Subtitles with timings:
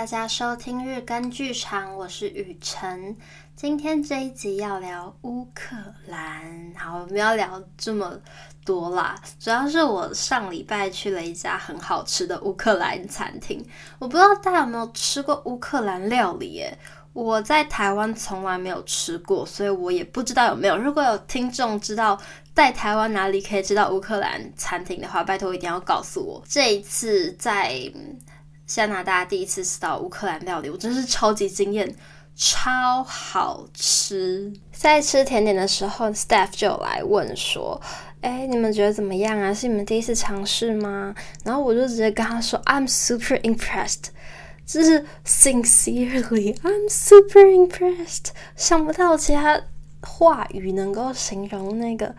[0.00, 3.14] 大家收听日更剧场，我是雨辰。
[3.54, 5.76] 今天这一集要聊乌克
[6.06, 8.18] 兰，好，我们要聊这么
[8.64, 13.62] 多啦，主要是我上礼拜去了一家很好吃的乌克兰餐厅，
[13.98, 16.78] 我不知道大家有没有吃过乌克兰料理耶？
[17.12, 20.78] 我在台湾从来没有吃过，所以我也不知道有没有。
[20.78, 22.18] 如果有听众知道
[22.54, 26.42] 在台湾哪里可以吃到乌克兰餐厅的话，拜托一定要告诉我。
[26.48, 27.78] 这一次在
[28.70, 31.92] 加拿大第一次吃到乌克兰料理，我真是超级惊艳，
[32.36, 34.52] 超好吃。
[34.72, 37.82] 在吃甜点的时候，staff 就来问说
[38.22, 39.52] ：“哎，你们觉得怎么样啊？
[39.52, 44.10] 是你们第一次尝试吗？”然后我就直接跟他说：“I'm super impressed，
[44.64, 49.60] 就是 sincerely，I'm super impressed。”想不到其他
[50.02, 52.14] 话语能够形容那个。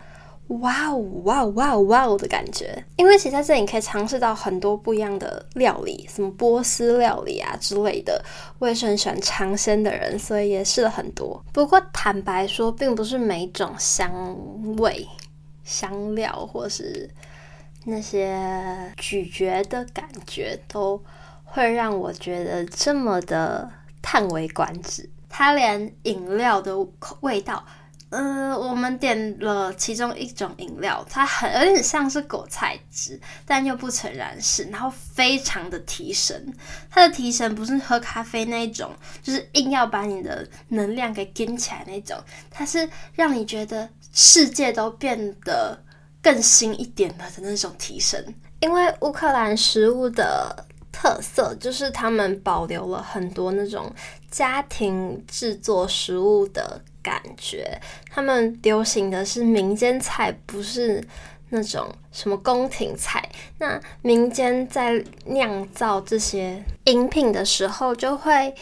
[0.48, 8.22] 哇哦哇哦哇哦哇哦的感觉，因为其实在这里你可以尝试到很多不一样的料理，什么波斯料理啊之类的。
[8.58, 11.42] 我也是很喜欢尝鲜的人，所以也试了很多。
[11.52, 14.12] 不过坦白说，并不是每种香
[14.76, 15.08] 味、
[15.64, 17.08] 香料或是
[17.84, 21.02] 那些咀嚼的感觉都
[21.44, 23.70] 会让我觉得这么的
[24.02, 25.08] 叹为观止。
[25.30, 26.76] 它连饮料的
[27.20, 27.64] 味道。
[28.12, 36.54] 呃，我们点了其中一种饮料，它很有点像是果菜汁，但又不全然是，然后非常的提神。
[36.90, 42.14] 它的提神不是喝咖啡那种，就是硬要把你的能量给顶起来那种，
[42.50, 45.82] 它是让你觉得世界都变得
[46.22, 48.22] 更新一点了的那种提神。
[48.60, 53.90] 因为乌克兰食物的特色就是他们保留了很多那种
[54.30, 56.78] 家庭制作食物的。
[57.02, 61.02] 感觉他们流行的是民间菜，不是
[61.50, 63.28] 那种什么宫廷菜。
[63.58, 68.54] 那民间在酿造这些饮品的时候，就会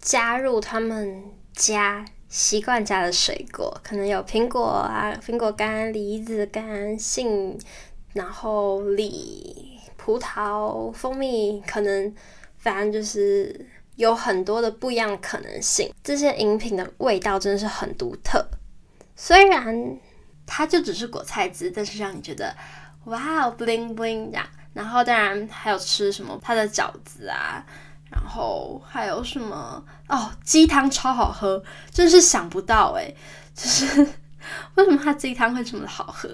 [0.00, 1.22] 加入他们
[1.52, 7.58] 家习惯加的水果，可能有苹果啊、苹果干、梨子干、杏，
[8.12, 12.14] 然后李、葡萄、蜂蜜，可能
[12.56, 13.66] 反正就是。
[13.98, 18.46] 有很多的不一样的可能性，这些饮品的味道真的是很独特。
[19.16, 19.98] 虽然
[20.46, 22.54] 它就只是果菜汁，但是让你觉得
[23.06, 24.46] 哇哦，bling bling 这样。
[24.72, 27.66] 然后当然还有吃什么它的饺子啊，
[28.08, 31.60] 然后还有什么哦，鸡汤超好喝，
[31.90, 33.16] 真是想不到诶，
[33.52, 34.06] 就是
[34.76, 36.28] 为什么它鸡汤会这么好喝？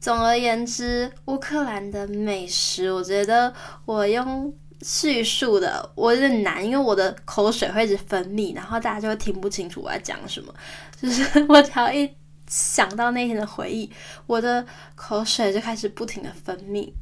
[0.00, 3.52] 总而言之，乌克兰的美食，我觉得
[3.84, 4.50] 我用。
[4.82, 10.54] 叙述的我有点难，因为我的口水会一直分泌，然后大家就会听不清楚我在讲什么。
[11.00, 12.10] 就是我只要一
[12.46, 13.90] 想到那天的回忆，
[14.26, 14.64] 我的
[14.94, 16.92] 口水就开始不停的分泌。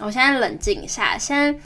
[0.00, 1.58] 我现在冷静一下，先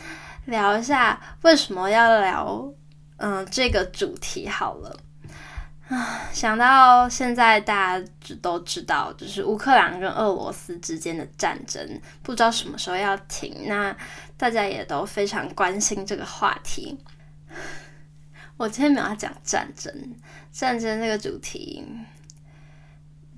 [0.47, 2.73] 聊一下为什么要聊
[3.17, 4.97] 嗯这个主题好了。
[6.33, 8.07] 想到现在大家
[8.43, 13.65] 都知道，就是乌克兰跟俄罗斯之间的战争，不知道什么时候要停。
[13.67, 13.97] 那
[14.37, 16.99] 大家也都非常关心这个话题。
[18.59, 19.91] 我今天没有要讲战争，
[20.53, 21.83] 战争这个主题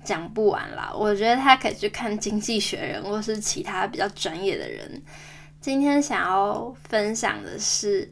[0.03, 0.91] 讲不完啦。
[0.93, 5.01] 我觉得他可以去看《经济学人》或是其他比较专业的人。
[5.61, 8.09] 今天想要分享的是。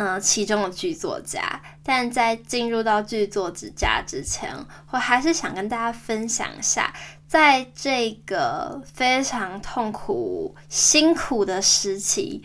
[0.00, 4.48] 嗯，其中的剧作家，但在进入到剧作之家之前，
[4.92, 6.94] 我还是想跟大家分享一下，
[7.26, 12.44] 在这个非常痛苦、辛苦的时期，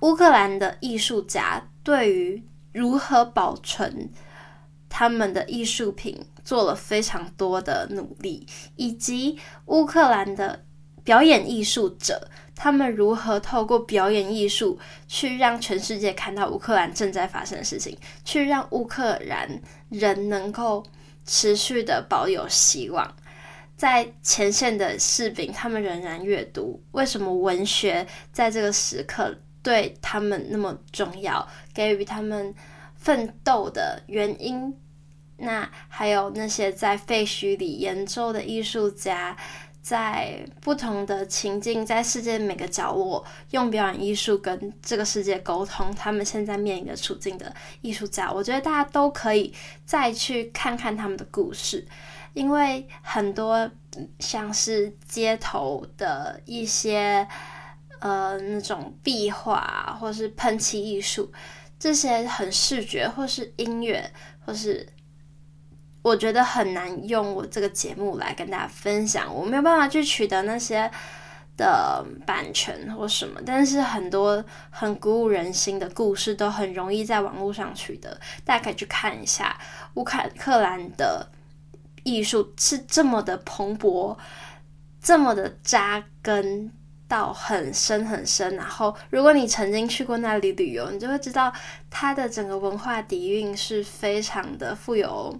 [0.00, 4.12] 乌克兰的艺术家对于如何保存
[4.90, 10.66] 他们的艺术品做了非常多的努力，以及乌克兰的
[11.02, 12.28] 表演艺术者。
[12.56, 19.60] 他们如何透过表演艺术去让全世界看到乌克兰正在发生的事情，去让乌克兰
[19.90, 20.82] 人能够
[21.26, 23.14] 持续的保有希望？
[23.76, 26.82] 在前线的士兵，他们仍然阅读。
[26.92, 31.46] 为什么文学在这个时刻对他们那么重要？
[31.74, 32.54] 给予他们
[32.94, 34.74] 奋斗的原因？
[35.36, 39.36] 那还有那些在废墟里演奏的艺术家。
[39.86, 49.54] 在不同的情境，在世界每个角落，用表演艺术跟这个世界沟通，他们现在面临的处境的艺术家，我觉得大家都可以
[49.84, 51.86] 再去看看他们的故事，
[52.34, 53.70] 因为很多
[54.18, 57.24] 像是街头的一些
[58.00, 61.30] 呃那种壁画，或是喷漆艺术，
[61.78, 64.10] 这些很视觉，或是音乐，
[64.44, 64.84] 或是。
[66.06, 70.88] 我觉得很难用我这个节目来跟大家分享，我没有办法去取得那些
[71.56, 79.58] 的版权或什么，但是很多很鼓舞人心的故事都很容易在网络上取得，大家可以去看一下
[79.94, 81.28] 乌克兰的
[82.04, 84.16] 艺术是这么的蓬勃，
[85.02, 86.70] 这么的扎根
[87.08, 88.54] 到很深很深。
[88.54, 91.52] 然后，如果你曾经去过那里旅游，你就会知道
[91.90, 95.36] 它的整个文化底蕴是非常的富有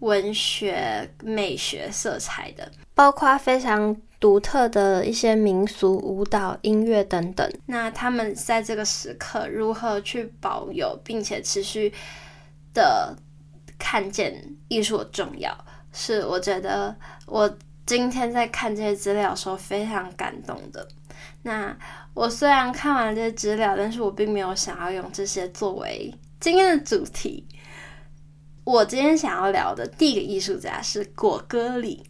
[0.00, 3.96] 文学美学色彩的，包括非常。
[4.18, 11.92] 独特的一些民俗舞蹈、音乐等等，那他们在这个时刻如何去保有，并且持续
[12.72, 13.14] 的
[13.78, 15.54] 看见艺术的重要，
[15.92, 16.96] 是我觉得
[17.26, 20.88] 我今天在看这些资料的时候非常感动的。
[21.42, 21.76] 那
[22.14, 27.46] 我虽然看完了这些资料，但是我并没有想要用这些作为今天的主题。
[28.66, 32.04] 我今天想要聊的第一个艺术家是果戈里。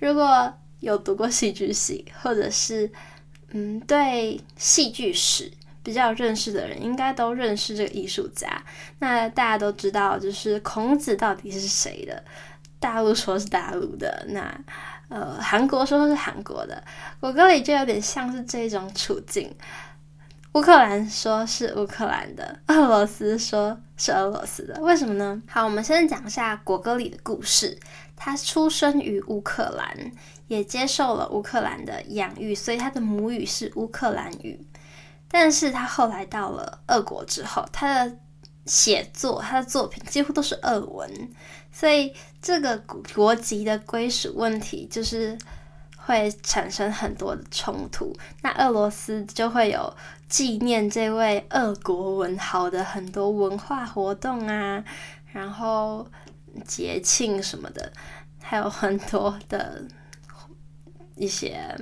[0.00, 2.90] 如果有读过戏剧系，或者是
[3.50, 5.48] 嗯，对戏剧史
[5.84, 8.60] 比较认识的人，应该都认识这个艺术家。
[8.98, 12.20] 那大家都知道，就是孔子到底是谁的？
[12.80, 14.52] 大陆说是大陆的，那
[15.10, 16.82] 呃，韩国说是韩国的。
[17.20, 19.48] 果戈里就有点像是这种处境。
[20.54, 25.40] 乌克兰说是乌克兰的，俄罗斯说是俄罗斯的，为什么呢？
[25.46, 27.78] 好，我们先讲一下果戈里的故事。
[28.16, 30.12] 他出生于乌克兰，
[30.48, 34.60] 也接受了乌克兰的养育，所以他的母语是乌克兰语。
[35.28, 38.16] 但是他后来到了俄国之后，他的
[38.66, 41.08] 写作、他的作品几乎都是俄文，
[41.70, 42.12] 所以
[42.42, 42.76] 这个
[43.14, 45.38] 国籍的归属问题就是
[46.10, 48.12] 会产生很多的冲突。
[48.42, 49.96] 那俄罗斯就会有
[50.28, 54.84] 纪念这位俄国文豪的很多文化活动啊，
[55.32, 56.06] 然后
[56.66, 57.92] 节庆什么的，
[58.42, 59.84] 还有很多的。
[61.16, 61.76] 一些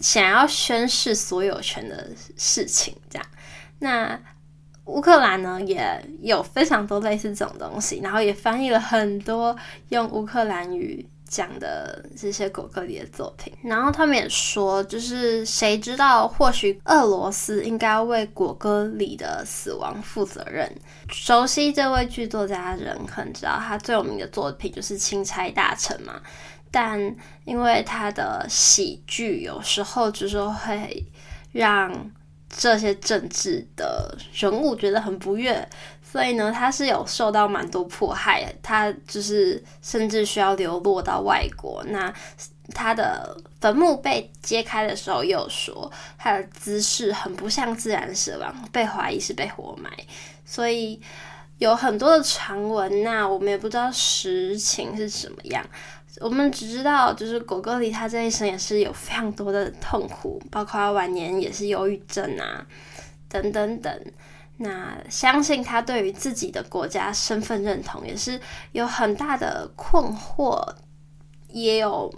[0.00, 3.26] 想要宣示所有权的事情，这样。
[3.78, 4.20] 那
[4.84, 9.56] 乌克兰呢，也有非常多类似这种东西，然后也翻译了很多
[9.88, 13.52] 用乌克兰语讲的这些果戈里的作品。
[13.62, 20.70] 然后他们也说，就是谁知道，或许俄罗斯应该为果戈里的死亡负责任。
[21.08, 26.20] 熟悉这位剧作家的人可能知道，他最有名的作品就是《钦差大臣》嘛。
[26.70, 27.00] 但
[27.44, 31.06] 因为他的喜剧有时候就是会
[31.52, 32.10] 让
[32.48, 35.68] 这些政治的人物觉得很不悦，
[36.14, 41.82] 所以呢，他是有受到蛮多迫害，他就是甚至需要流落到外国。
[41.88, 42.14] 那
[42.72, 49.90] 他的坟墓被揭开的时候，又说他的姿势很不像自然死亡，被怀疑是被活埋，
[50.44, 51.00] 所以
[51.58, 53.02] 有很多的传闻。
[53.02, 55.66] 那我们也不知道实情是什么样。
[56.20, 62.64] 我们只知道，就是果戈里他这一生也是有非常多的痛苦，包括晚年也是忧郁症啊，
[63.28, 64.12] 等等等。
[64.56, 68.40] 那相信他对于自己的国家身份认同也是
[68.72, 70.74] 有很大的困惑，
[71.48, 72.12] 也有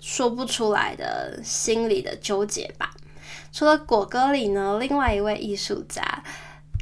[0.00, 2.90] 说不出来的心理的纠结吧。
[3.52, 6.02] 除了果戈里呢，另外一位艺术家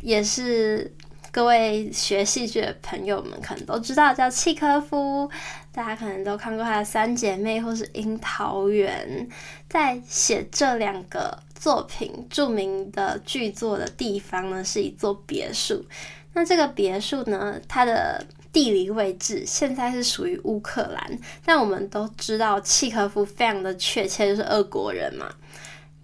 [0.02, 0.94] 也是。
[1.32, 5.30] 各位学戏剧的朋友们可能都知道，叫契科夫，
[5.70, 9.28] 大家可能都看过他的《三姐妹》或是《樱桃园》。
[9.68, 15.84] 在写这两个作品著名的剧作的地方呢，是一座别墅。
[16.32, 25.30] 那这个别墅呢，它的地理位置现在是属于乌克兰，但我们都知道契诃夫非常的确切，就是俄国人嘛。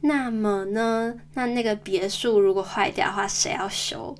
[0.03, 4.15] 那么呢，那那个别墅如果坏掉的话，谁要修？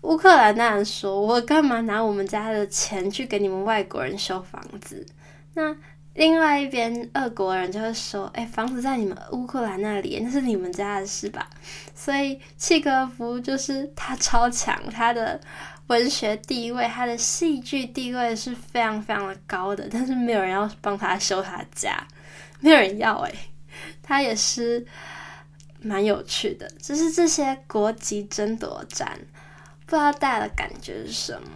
[0.00, 5.06] 乌克兰当然说：“我干嘛拿我们家的钱去给你们外国人修房子？”
[5.54, 5.76] 那
[6.14, 11.50] 另外一边，俄国人就会说：“哎，房子在你们乌克兰那里，那是你们家的事吧？”
[11.94, 15.40] 所以契诃夫就是他超强，他的
[15.88, 22.06] 文学地位、他的戏剧地位是非常非常的高的，但是没有人要帮他修他家，
[22.60, 23.32] 没有人要哎，
[24.00, 24.86] 他也是
[25.80, 29.18] 蛮有趣的，就是这些国籍争夺战。
[29.84, 31.48] 不知道大家的感觉是什么？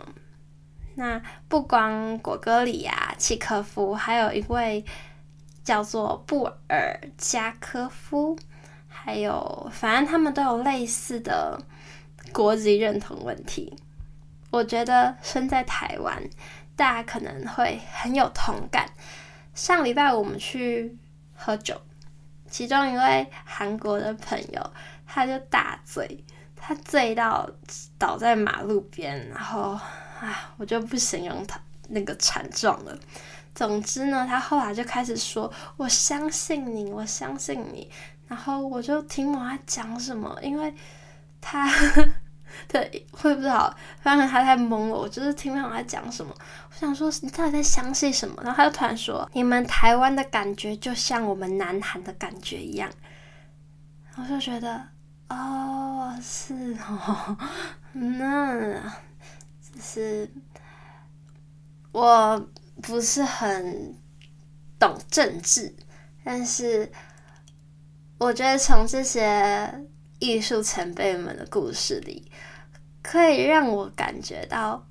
[0.99, 4.85] 那不光果戈里啊，契科夫，还有一位
[5.63, 8.37] 叫做布尔加科夫，
[8.89, 11.57] 还有反正他们都有类似的
[12.33, 13.79] 国籍认同问题。
[14.51, 16.21] 我觉得身在台湾，
[16.75, 18.91] 大家可能会很有同感。
[19.55, 20.99] 上礼拜我们去
[21.33, 21.81] 喝酒，
[22.51, 24.73] 其中一位韩国的朋友
[25.07, 26.25] 他就大醉。
[26.61, 27.49] 他醉到
[27.97, 29.79] 倒在马路边，然后
[30.21, 32.99] 啊，我就不形容他那个惨状了。
[33.55, 37.91] 总之呢，他后来就开始说：“我相信你，我相信你。”
[38.29, 40.73] 然后我就听不懂他讲什么，因为
[41.41, 41.69] 他
[42.69, 46.33] 对会不知道，反正他太懵了，我就是听不懂他讲什么。
[46.71, 48.43] 我想说，你到底在相信什么？
[48.43, 52.91] 然后他就突然说：“你们台湾的感觉就像我们南韩的感觉一样。”
[54.17, 54.89] 我就觉得，
[55.29, 57.37] 哦，是哦，
[57.93, 58.83] 那
[59.81, 60.31] 是
[61.93, 62.49] 我
[62.83, 63.95] 不是很
[64.79, 65.75] 懂政治，
[66.25, 66.91] 但是。
[68.21, 69.87] 我觉得从这些
[70.19, 72.29] 艺术前辈们的故事里，
[73.01, 74.85] 可以让我感觉到，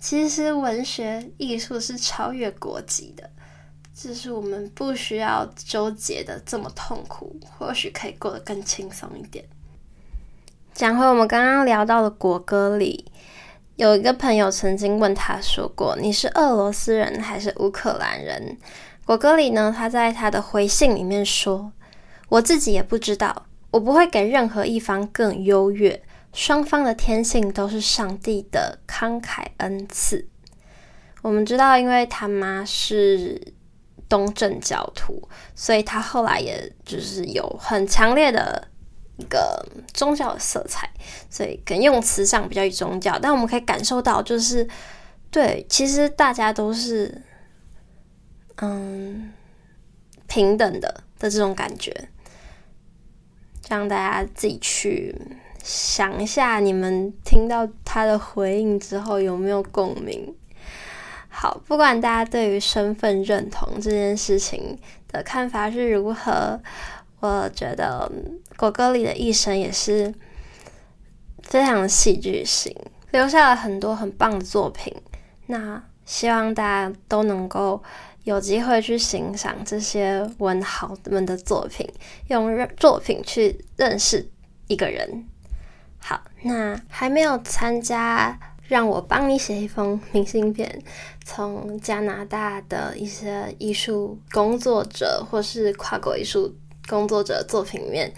[0.00, 3.30] 其实文学艺术是超越国籍的，
[3.94, 9.44] 就是我们不需要纠结的这么痛苦，或许可以过得更轻松一点。
[10.72, 13.08] 讲回我们刚刚聊到的国歌里，
[13.76, 18.56] 有一个朋友曾经问他说过：“你是俄罗斯人还是乌克兰人？”
[19.04, 21.72] 果戈里呢，他在他的回信里面说。
[22.30, 26.02] 我自己也不知道，我不会给任何一方更优越，
[26.32, 30.26] 双方的天性都是上帝的慷慨恩赐。
[31.20, 33.40] 我们知道，因为他妈是
[34.08, 38.66] 东正教徒，所以他后来也就是有很强烈的
[39.16, 40.88] 一个宗教的色彩，
[41.30, 44.68] 所以可能用词上比较宗教，但我们可以感受到，就是
[45.30, 47.22] 对，其实大家都是
[48.56, 49.32] 嗯
[50.26, 52.08] 平等的的这种感觉。
[53.68, 55.16] 让大家自己去
[55.62, 60.34] 想一下，你们听到他的回应之后有没有共鸣？
[61.30, 64.78] 好，不管大家对于身份认同这件事情
[65.08, 66.60] 的看法是如何，
[67.24, 68.10] 我觉得
[68.56, 70.12] 国歌里的一生也是
[71.42, 72.76] 非常戏剧性，
[73.12, 74.94] 留下了很多很棒的作品。
[75.46, 77.82] 那希望大家都能够。
[78.24, 81.86] 有机会去欣赏这些文豪们的作品，
[82.28, 84.26] 用作品去认识
[84.66, 85.28] 一个人。
[85.98, 90.82] 好，那还没有参加，让我帮你写一封明信片，
[91.22, 98.12] 从加拿大的一些艺术工作者或是跨国艺术工作者作品里面，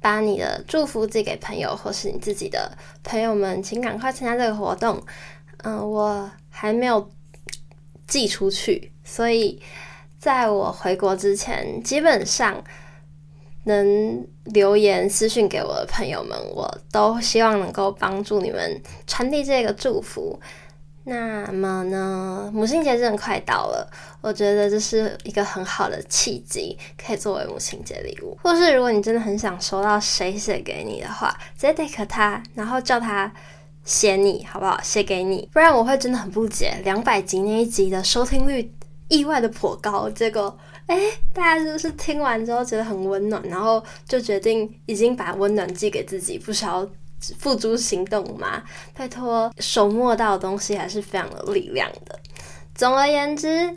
[0.00, 5.02] 把你的祝福寄给朋友或是你自己的朋友们，请赶快参加这个活动。
[5.58, 7.10] 嗯，我还没有
[8.06, 8.92] 寄出去。
[9.04, 9.60] 所以，
[10.18, 12.62] 在我回国之前，基本上
[13.64, 20.40] 能留言私讯给我的朋友们，我都希望能够帮助你们传递这个祝福。
[21.04, 23.90] 那么呢，母亲节真的快到了，
[24.20, 28.38] 我觉得这是一个很好的契机，可以作为母亲节礼物。
[28.42, 33.32] 或是如果你真的很想收到谁写给你的话，直接 take 他，然后叫他
[33.84, 34.80] 写你，好不好？
[34.82, 38.72] 写给你，不然我会真的很不解，两百集那一集的收听率。
[39.08, 40.56] 意外的颇高，结果
[40.86, 40.98] 哎，
[41.34, 46.88] 大家就是听完之后觉得很温暖，然后就决定已经把温暖寄给自己，不需要
[47.38, 48.62] 付诸行动嘛。
[48.94, 52.18] 拜托，手摸到的东西还是非常有力量的。
[52.74, 53.76] 总而言之，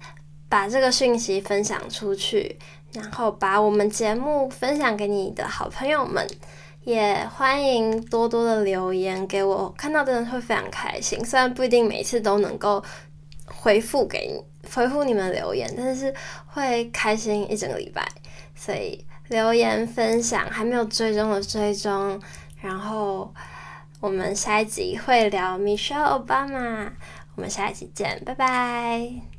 [0.50, 2.58] 把这个讯息分享出去，
[2.94, 6.28] 然后把我们节目分享给你的好朋友们，
[6.84, 11.24] 也欢迎多多的留言给我，看到的人会非常开心。
[11.26, 12.84] 虽然不一定每次都能够
[13.46, 14.44] 回复给你。
[14.74, 16.12] 回复你们留言，但是
[16.48, 18.04] 会开心一整个礼拜，
[18.56, 22.20] 所以留言分享还没有追踪的追踪，
[22.66, 23.32] 然后
[24.00, 26.90] 我们下一集会聊 Michelle Obama，
[27.36, 29.35] 我们下一集见，拜拜。